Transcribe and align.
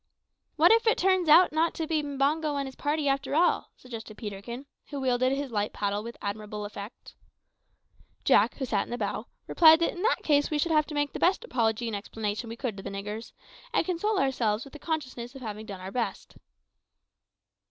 "What 0.55 0.71
if 0.71 0.87
it 0.87 0.97
turns 0.97 1.29
out 1.29 1.51
not 1.53 1.75
to 1.75 1.85
be 1.85 2.01
Mbango 2.01 2.55
and 2.57 2.67
his 2.67 2.75
party 2.75 3.07
after 3.07 3.35
all?" 3.35 3.69
suggested 3.77 4.17
Peterkin, 4.17 4.65
who 4.89 4.99
wielded 4.99 5.31
his 5.31 5.51
light 5.51 5.73
paddle 5.73 6.01
with 6.01 6.17
admirable 6.23 6.65
effect. 6.65 7.13
Jack, 8.25 8.55
who 8.55 8.65
sat 8.65 8.85
in 8.87 8.89
the 8.89 8.97
bow, 8.97 9.27
replied 9.45 9.79
that 9.81 9.91
in 9.93 10.01
that 10.01 10.23
case 10.23 10.49
we 10.49 10.57
should 10.57 10.71
have 10.71 10.87
to 10.87 10.95
make 10.95 11.13
the 11.13 11.19
best 11.19 11.43
apology 11.43 11.85
and 11.85 11.95
explanation 11.95 12.49
we 12.49 12.55
could 12.55 12.77
to 12.77 12.81
the 12.81 12.89
niggers, 12.89 13.31
and 13.75 13.85
console 13.85 14.17
ourselves 14.17 14.63
with 14.63 14.73
the 14.73 14.79
consciousness 14.79 15.35
of 15.35 15.43
having 15.43 15.67
done 15.67 15.81
our 15.81 15.91
best. 15.91 16.35